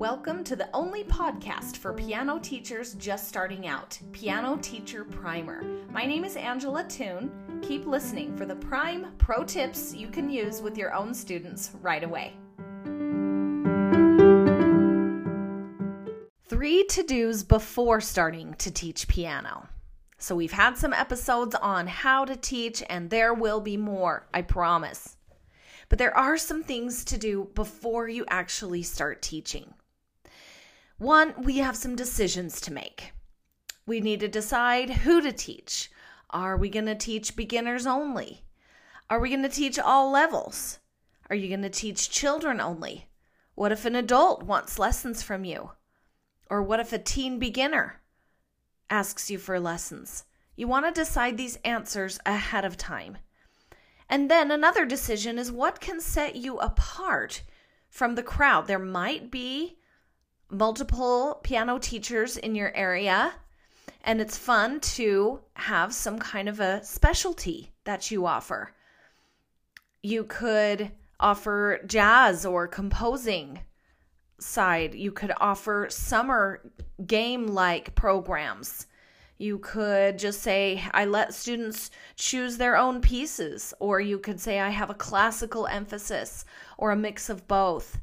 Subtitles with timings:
[0.00, 5.62] Welcome to the only podcast for piano teachers just starting out, Piano Teacher Primer.
[5.90, 7.30] My name is Angela Toone.
[7.60, 12.02] Keep listening for the prime pro tips you can use with your own students right
[12.02, 12.32] away.
[16.48, 19.68] Three to dos before starting to teach piano.
[20.16, 24.40] So, we've had some episodes on how to teach, and there will be more, I
[24.40, 25.18] promise.
[25.90, 29.74] But there are some things to do before you actually start teaching.
[31.00, 33.14] One, we have some decisions to make.
[33.86, 35.90] We need to decide who to teach.
[36.28, 38.44] Are we going to teach beginners only?
[39.08, 40.78] Are we going to teach all levels?
[41.30, 43.08] Are you going to teach children only?
[43.54, 45.70] What if an adult wants lessons from you?
[46.50, 48.02] Or what if a teen beginner
[48.90, 50.24] asks you for lessons?
[50.54, 53.16] You want to decide these answers ahead of time.
[54.06, 57.42] And then another decision is what can set you apart
[57.88, 58.66] from the crowd.
[58.66, 59.78] There might be
[60.50, 63.32] multiple piano teachers in your area,
[64.04, 68.72] and it's fun to have some kind of a specialty that you offer.
[70.02, 73.60] You could offer jazz or composing
[74.38, 74.94] side.
[74.94, 76.62] You could offer summer
[77.06, 78.86] game like programs.
[79.36, 83.72] You could just say, I let students choose their own pieces.
[83.80, 86.44] Or you could say, I have a classical emphasis
[86.78, 87.98] or a mix of both.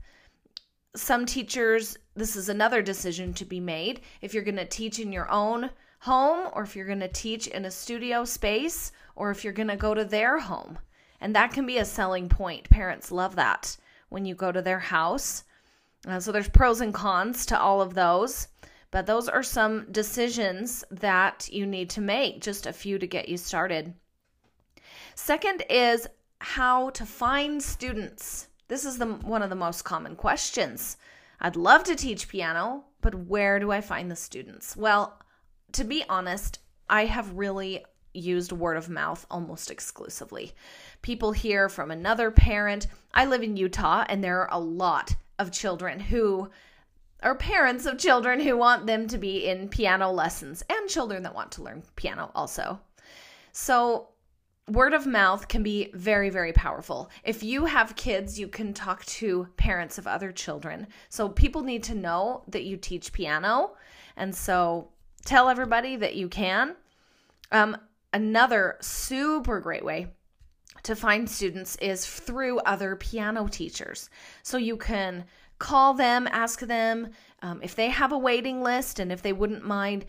[0.95, 4.01] Some teachers this is another decision to be made.
[4.21, 7.47] If you're going to teach in your own home, or if you're going to teach
[7.47, 10.79] in a studio space, or if you're going to go to their home.
[11.21, 12.69] And that can be a selling point.
[12.69, 13.77] Parents love that
[14.09, 15.43] when you go to their house.
[16.07, 18.47] Uh, so there's pros and cons to all of those.
[18.91, 23.27] But those are some decisions that you need to make, just a few to get
[23.27, 23.93] you started.
[25.15, 26.07] Second is
[26.39, 28.47] how to find students.
[28.67, 30.97] This is the one of the most common questions.
[31.39, 34.75] I'd love to teach piano, but where do I find the students?
[34.75, 35.19] Well,
[35.73, 36.59] to be honest,
[36.89, 40.53] I have really used word of mouth almost exclusively.
[41.01, 42.87] People hear from another parent.
[43.13, 46.49] I live in Utah, and there are a lot of children who
[47.21, 51.35] are parents of children who want them to be in piano lessons and children that
[51.35, 52.79] want to learn piano also.
[53.51, 54.09] So
[54.67, 57.09] word of mouth can be very, very powerful.
[57.23, 60.87] If you have kids, you can talk to parents of other children.
[61.09, 63.71] So people need to know that you teach piano.
[64.17, 64.89] And so
[65.25, 66.75] tell everybody that you can.
[67.51, 67.77] Um,
[68.13, 70.07] another super great way
[70.83, 74.09] to find students is through other piano teachers.
[74.43, 75.25] So you can
[75.59, 77.09] call them, ask them
[77.41, 80.05] um, if they have a waiting list and if they wouldn't mind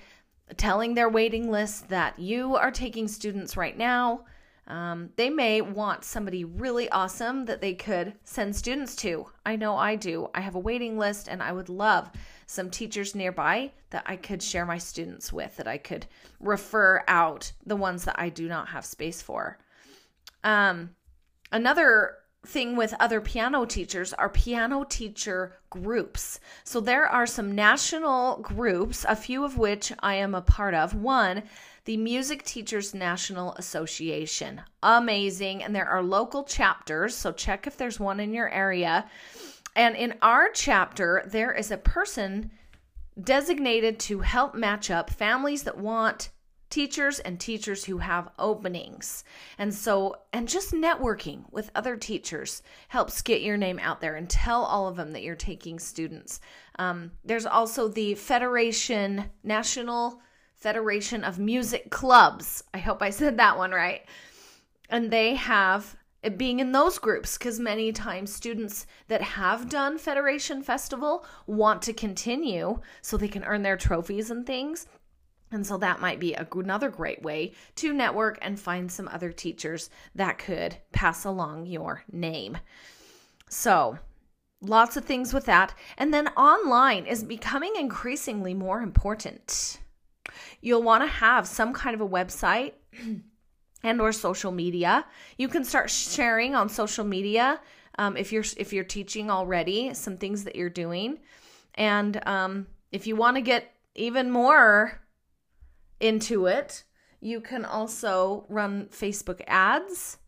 [0.56, 4.24] telling their waiting list that you are taking students right now
[4.68, 9.26] um, they may want somebody really awesome that they could send students to.
[9.44, 10.28] I know I do.
[10.34, 12.10] I have a waiting list and I would love
[12.46, 16.06] some teachers nearby that I could share my students with, that I could
[16.38, 19.58] refer out the ones that I do not have space for.
[20.44, 20.90] Um,
[21.50, 26.40] another thing with other piano teachers are piano teacher groups.
[26.64, 30.94] So there are some national groups, a few of which I am a part of.
[30.94, 31.42] One
[31.88, 34.60] the Music Teachers National Association.
[34.82, 35.64] Amazing.
[35.64, 39.08] And there are local chapters, so check if there's one in your area.
[39.74, 42.50] And in our chapter, there is a person
[43.18, 46.28] designated to help match up families that want
[46.68, 49.24] teachers and teachers who have openings.
[49.56, 54.28] And so, and just networking with other teachers helps get your name out there and
[54.28, 56.38] tell all of them that you're taking students.
[56.78, 60.20] Um, there's also the Federation National
[60.58, 62.64] Federation of Music Clubs.
[62.74, 64.02] I hope I said that one right.
[64.90, 69.98] And they have it being in those groups because many times students that have done
[69.98, 74.88] Federation Festival want to continue so they can earn their trophies and things.
[75.52, 79.90] And so that might be another great way to network and find some other teachers
[80.16, 82.58] that could pass along your name.
[83.48, 83.98] So,
[84.60, 85.72] lots of things with that.
[85.96, 89.78] And then online is becoming increasingly more important
[90.60, 92.72] you'll want to have some kind of a website
[93.82, 95.04] and or social media.
[95.36, 97.60] You can start sharing on social media
[97.98, 101.18] um, if you're if you're teaching already some things that you're doing,
[101.74, 105.00] and um, if you want to get even more
[106.00, 106.84] into it,
[107.20, 110.18] you can also run Facebook ads.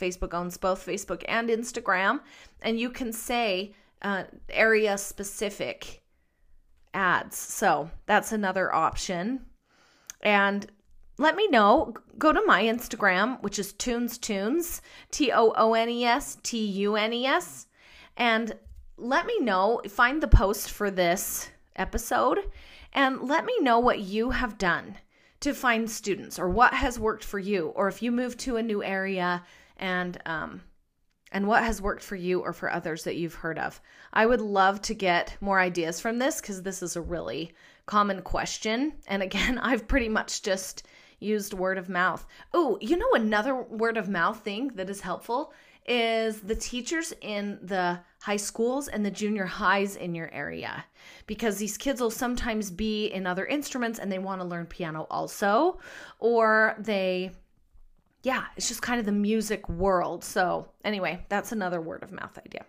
[0.00, 2.20] Facebook owns both Facebook and Instagram,
[2.62, 6.03] and you can say uh, area specific
[6.94, 7.36] ads.
[7.36, 9.46] So that's another option.
[10.20, 10.66] And
[11.18, 11.94] let me know.
[12.18, 14.80] Go to my Instagram, which is Toones Tunes,
[15.10, 17.66] T O O N E S T U N E S,
[18.16, 18.56] and
[18.96, 22.38] let me know, find the post for this episode,
[22.92, 24.96] and let me know what you have done
[25.40, 28.62] to find students or what has worked for you, or if you moved to a
[28.62, 29.42] new area
[29.76, 30.62] and, um,
[31.34, 33.82] and what has worked for you or for others that you've heard of.
[34.12, 37.52] I would love to get more ideas from this because this is a really
[37.86, 38.94] common question.
[39.08, 40.86] And again, I've pretty much just
[41.18, 42.24] used word of mouth.
[42.54, 45.52] Oh, you know, another word of mouth thing that is helpful
[45.86, 50.84] is the teachers in the high schools and the junior highs in your area
[51.26, 55.06] because these kids will sometimes be in other instruments and they want to learn piano
[55.10, 55.78] also
[56.20, 57.30] or they
[58.24, 60.24] yeah it's just kind of the music world.
[60.24, 62.64] So anyway that's another word of mouth idea.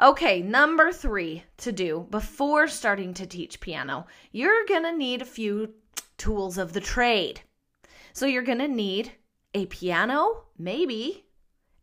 [0.00, 5.74] Okay number 3 to do before starting to teach piano you're to need a few
[6.16, 7.40] tools of the trade.
[8.12, 9.12] So you're to need
[9.54, 11.26] a piano maybe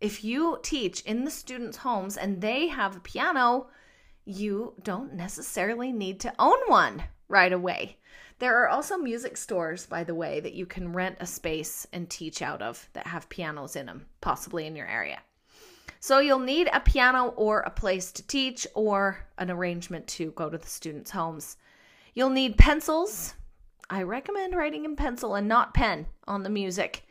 [0.04, 3.68] if you teach in the students' homes and they have a piano,
[4.26, 7.98] you don't necessarily need to own one right away.
[8.44, 12.10] There are also music stores, by the way, that you can rent a space and
[12.10, 15.22] teach out of that have pianos in them, possibly in your area.
[16.02, 20.50] So you'll need a piano or a place to teach or an arrangement to go
[20.50, 21.56] to the students' homes.
[22.16, 23.34] You'll need pencils.
[23.90, 27.08] I recommend writing in pencil and not pen on the music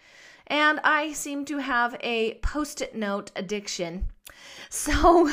[0.48, 4.08] and I seem to have a post it note addiction.
[4.68, 5.30] So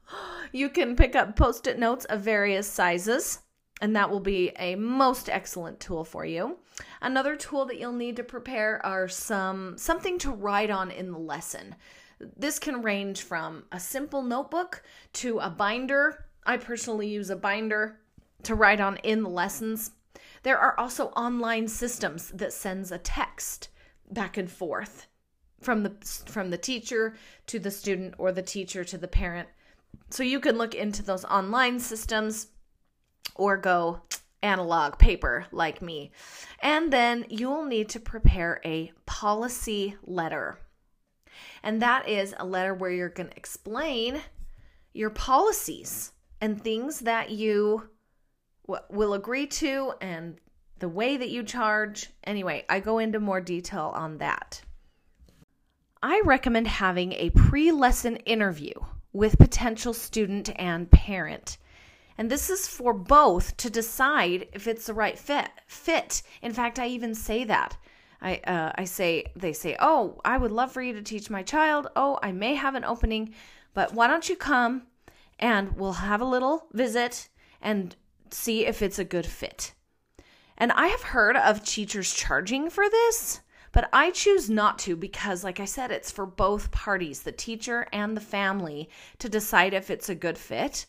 [0.52, 3.40] you can pick up post it notes of various sizes,
[3.80, 6.58] and that will be a most excellent tool for you.
[7.00, 11.18] Another tool that you'll need to prepare are some something to write on in the
[11.18, 11.74] lesson.
[12.36, 14.82] This can range from a simple notebook
[15.14, 16.26] to a binder.
[16.44, 18.00] I personally use a binder
[18.42, 19.92] to write on in the lessons.
[20.42, 23.68] There are also online systems that sends a text
[24.10, 25.06] back and forth
[25.60, 25.92] from the
[26.26, 27.14] from the teacher
[27.46, 29.48] to the student or the teacher to the parent.
[30.10, 32.48] So you can look into those online systems
[33.34, 34.00] or go
[34.42, 36.12] analog paper like me.
[36.60, 40.58] And then you'll need to prepare a policy letter.
[41.62, 44.20] And that is a letter where you're going to explain
[44.92, 47.88] your policies and things that you
[48.66, 50.38] w- will agree to and
[50.78, 52.10] the way that you charge.
[52.24, 54.62] Anyway, I go into more detail on that.
[56.02, 58.72] I recommend having a pre lesson interview
[59.12, 61.58] with potential student and parent.
[62.18, 65.48] And this is for both to decide if it's the right fit.
[65.66, 66.22] Fit.
[66.42, 67.76] In fact, I even say that.
[68.22, 71.42] I uh, I say they say, "Oh, I would love for you to teach my
[71.42, 71.88] child.
[71.96, 73.34] Oh, I may have an opening,
[73.72, 74.82] but why don't you come
[75.38, 77.28] and we'll have a little visit
[77.62, 77.96] and
[78.30, 79.72] see if it's a good fit."
[80.58, 83.40] And I have heard of teachers charging for this,
[83.72, 87.86] but I choose not to because, like I said, it's for both parties, the teacher
[87.94, 88.90] and the family,
[89.20, 90.84] to decide if it's a good fit.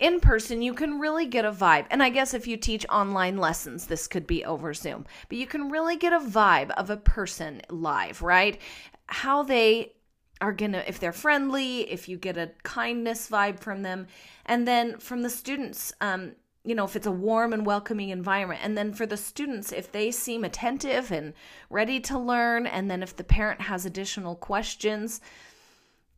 [0.00, 1.84] In person, you can really get a vibe.
[1.90, 5.46] And I guess if you teach online lessons, this could be over Zoom, but you
[5.46, 8.58] can really get a vibe of a person live, right?
[9.06, 9.92] How they
[10.40, 14.06] are gonna, if they're friendly, if you get a kindness vibe from them.
[14.46, 16.32] And then from the students, um,
[16.64, 18.62] you know, if it's a warm and welcoming environment.
[18.64, 21.34] And then for the students, if they seem attentive and
[21.68, 25.20] ready to learn, and then if the parent has additional questions,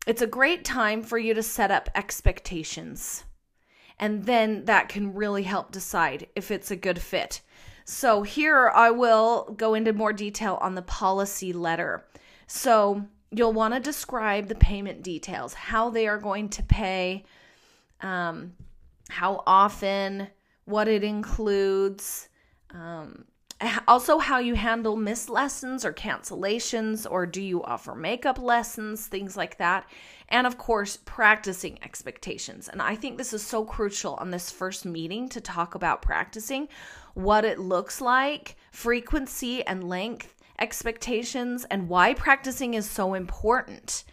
[0.07, 3.25] it's a great time for you to set up expectations.
[3.99, 7.41] And then that can really help decide if it's a good fit.
[7.85, 12.05] So, here I will go into more detail on the policy letter.
[12.47, 17.25] So, you'll want to describe the payment details, how they are going to pay,
[18.01, 18.53] um,
[19.09, 20.27] how often,
[20.65, 22.29] what it includes,
[22.73, 23.25] um,
[23.87, 29.37] also how you handle missed lessons or cancellations, or do you offer makeup lessons, things
[29.37, 29.87] like that.
[30.29, 32.67] And of course, practicing expectations.
[32.67, 36.67] And I think this is so crucial on this first meeting to talk about practicing
[37.13, 44.03] what it looks like, frequency and length expectations, and why practicing is so important.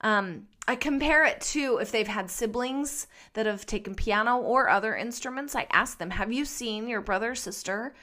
[0.00, 4.94] Um, I compare it to if they've had siblings that have taken piano or other
[4.94, 5.54] instruments.
[5.54, 7.94] I ask them, Have you seen your brother or sister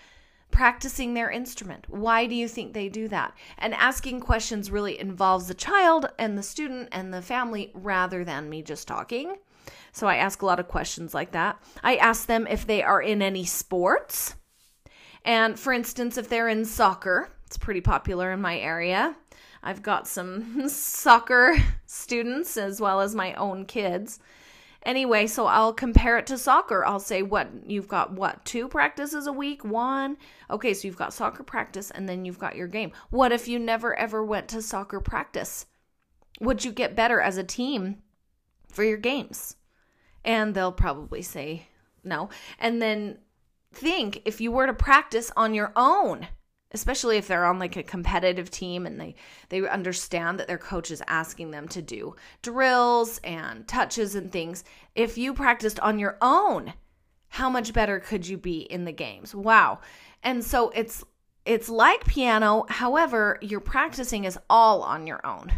[0.56, 1.86] practicing their instrument?
[1.90, 3.36] Why do you think they do that?
[3.58, 8.50] And asking questions really involves the child and the student and the family rather than
[8.50, 9.36] me just talking.
[9.92, 11.62] So I ask a lot of questions like that.
[11.84, 14.36] I ask them if they are in any sports.
[15.26, 19.14] And for instance, if they're in soccer, it's pretty popular in my area.
[19.62, 24.20] I've got some soccer students as well as my own kids.
[24.86, 26.86] Anyway, so I'll compare it to soccer.
[26.86, 29.66] I'll say what you've got what two practices a week?
[29.66, 30.18] One.
[30.50, 32.92] Okay, so you've got soccer practice and then you've got your game.
[33.10, 35.66] What if you never ever went to soccer practice?
[36.40, 38.04] Would you get better as a team
[38.68, 39.56] for your games?
[40.24, 41.68] And they'll probably say
[42.04, 42.30] no.
[42.60, 43.18] And then
[43.74, 46.28] think if you were to practice on your own,
[46.76, 49.16] especially if they're on like a competitive team and they
[49.48, 54.64] they understand that their coach is asking them to do drills and touches and things.
[54.94, 56.74] If you practiced on your own
[57.30, 59.34] how much better could you be in the games?
[59.34, 59.80] Wow.
[60.22, 61.04] And so it's
[61.46, 65.52] it's like piano however your practicing is all on your own.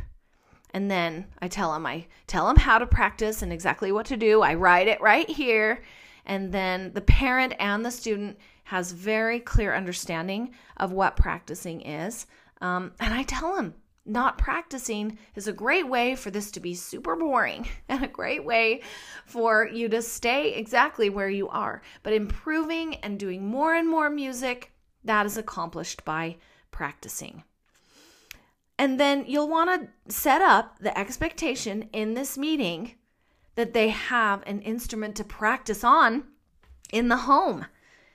[0.72, 4.18] And then i tell them i tell them how to practice and exactly what to
[4.18, 4.44] do.
[4.44, 5.82] I write it right here
[6.28, 12.28] and then the parent and the student has very clear understanding of what practicing is.
[12.62, 13.74] Um, and I tell them
[14.06, 18.44] not practicing is a great way for this to be super boring and a great
[18.44, 18.82] way
[19.26, 21.82] for you to stay exactly where you are.
[22.04, 24.72] But improving and doing more and more music,
[25.04, 26.38] that is accomplished by
[26.72, 27.44] practicing.
[28.78, 32.96] And then you'll want to set up the expectation in this meeting
[33.58, 36.24] that they have an instrument to practice on
[36.94, 37.66] in the home.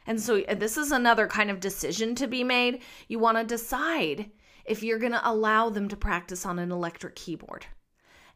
[0.06, 2.80] And so uh, this is another kind of decision to be made.
[3.08, 4.30] You want to decide
[4.64, 7.66] if you're going to allow them to practice on an electric keyboard.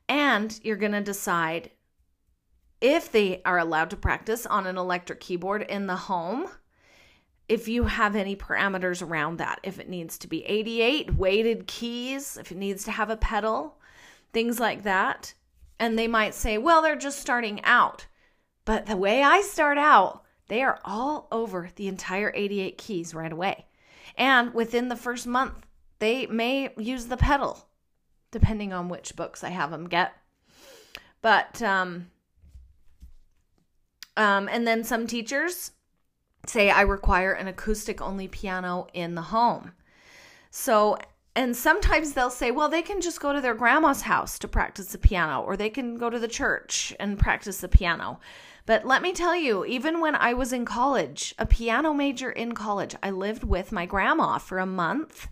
[0.08, 1.70] And you're going to decide
[2.80, 6.48] if they are allowed to practice on an electric keyboard in the home,
[7.48, 12.36] if you have any parameters around that, if it needs to be 88 weighted keys,
[12.36, 13.78] if it needs to have a pedal,
[14.32, 15.34] things like that.
[15.78, 18.06] And they might say, well, they're just starting out.
[18.64, 23.32] But the way I start out, they are all over the entire 88 keys right
[23.32, 23.66] away.
[24.16, 25.66] And within the first month,
[25.98, 27.68] they may use the pedal,
[28.30, 30.12] depending on which books I have them get.
[31.22, 32.10] But, um,
[34.16, 35.72] um, and then some teachers
[36.46, 39.72] say, I require an acoustic only piano in the home.
[40.50, 40.98] So
[41.36, 44.86] and sometimes they'll say, well, they can just go to their grandma's house to practice
[44.86, 48.18] the piano, or they can go to the church and practice the piano.
[48.64, 52.54] But let me tell you, even when I was in college, a piano major in
[52.54, 55.28] college, I lived with my grandma for a month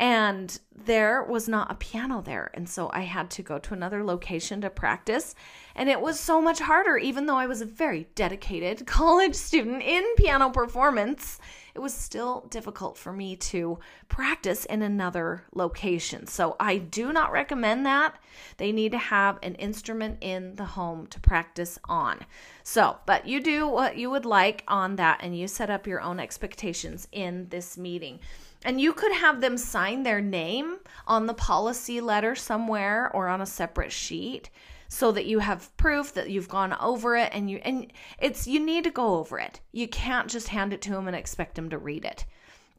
[0.00, 2.50] and there was not a piano there.
[2.54, 5.34] And so I had to go to another location to practice.
[5.74, 9.82] And it was so much harder, even though I was a very dedicated college student
[9.82, 11.38] in piano performance
[11.80, 16.26] it was still difficult for me to practice in another location.
[16.26, 18.18] So I do not recommend that.
[18.58, 22.18] They need to have an instrument in the home to practice on.
[22.64, 26.02] So, but you do what you would like on that and you set up your
[26.02, 28.20] own expectations in this meeting.
[28.62, 33.40] And you could have them sign their name on the policy letter somewhere or on
[33.40, 34.50] a separate sheet
[34.92, 38.58] so that you have proof that you've gone over it and you and it's you
[38.58, 39.60] need to go over it.
[39.70, 42.26] You can't just hand it to them and expect them to read it.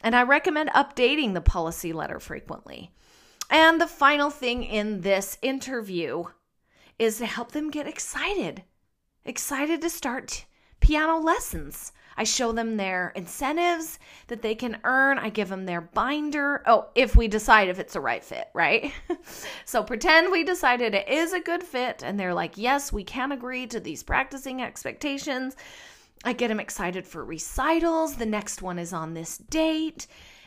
[0.02, 2.92] And I recommend updating the policy letter frequently.
[3.50, 6.26] And the final thing in this interview
[7.00, 8.64] is to help them get excited.
[9.24, 10.46] Excited to start
[10.82, 11.94] piano lessons.
[12.22, 13.98] I show them their incentives
[14.28, 15.18] that they can earn.
[15.18, 16.62] I give them their binder.
[16.68, 18.94] Oh, if we decide if it's a right fit, right?
[19.66, 23.32] so pretend we decided it is a good fit and they're like, yes, we can
[23.32, 25.56] agree to these practicing expectations.
[26.24, 28.18] I get them excited for recitals.
[28.18, 30.06] The next one is on this date.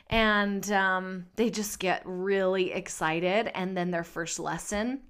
[0.09, 3.51] And um, they just get really excited.
[3.53, 5.01] And then their first lesson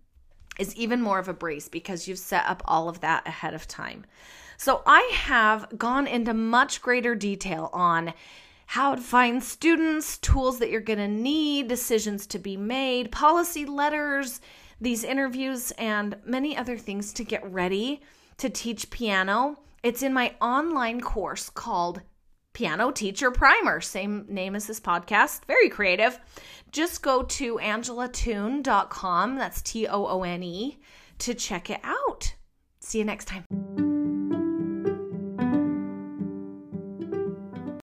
[0.58, 3.68] is even more of a breeze because you've set up all of that ahead of
[3.68, 4.06] time.
[4.64, 8.14] So I have gone into much greater detail on
[8.64, 13.66] how to find students, tools that you're going to need, decisions to be made, policy
[13.66, 14.40] letters,
[14.80, 18.00] these interviews, and many other things to get ready
[18.38, 19.58] to teach piano.
[19.82, 22.00] It's in my online course called
[22.54, 26.18] Piano Teacher Primer, same name as this podcast, very creative.
[26.72, 30.78] Just go to angelatoone.com, that's T O O N E,
[31.18, 32.34] to check it out.
[32.80, 33.93] See you next time.